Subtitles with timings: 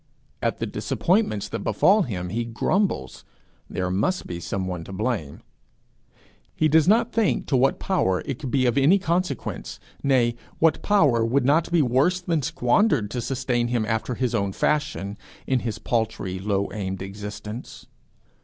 [0.41, 3.23] at the disappointments that befall him he grumbles
[3.69, 5.43] there must be some one to blame!
[6.55, 10.81] He does not think to what Power it could be of any consequence, nay, what
[10.81, 15.59] power would not be worse than squandered, to sustain him after his own fashion, in
[15.59, 17.85] his paltry, low aimed existence!